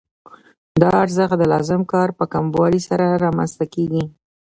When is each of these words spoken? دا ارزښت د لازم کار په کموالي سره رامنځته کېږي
دا 0.81 0.89
ارزښت 1.03 1.35
د 1.39 1.43
لازم 1.53 1.81
کار 1.91 2.09
په 2.19 2.25
کموالي 2.33 2.81
سره 2.89 3.05
رامنځته 3.23 3.65
کېږي 3.73 4.03